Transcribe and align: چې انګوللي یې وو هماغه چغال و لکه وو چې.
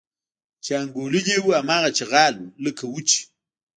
چې 0.63 0.71
انګوللي 0.81 1.21
یې 1.27 1.37
وو 1.43 1.57
هماغه 1.59 1.89
چغال 1.97 2.33
و 2.39 2.45
لکه 2.63 2.83
وو 2.89 2.99
چې. 3.09 3.19